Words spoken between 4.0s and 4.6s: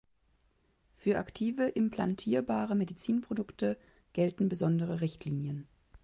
gelten